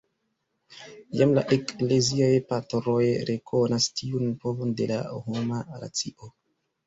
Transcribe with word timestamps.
Jam 1.19 1.33
la 1.39 1.43
Ekleziaj 1.57 2.29
Patroj 2.53 3.05
rekonas 3.31 3.89
tiun 4.01 4.33
povon 4.45 4.73
de 4.81 4.87
la 4.93 4.99
homa 5.29 5.61
racio. 5.85 6.33